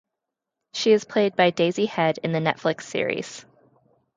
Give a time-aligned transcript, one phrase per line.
[0.73, 3.45] She is played by Daisy Head in the Netflix series.